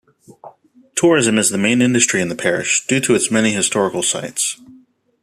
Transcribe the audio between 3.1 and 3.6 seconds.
its many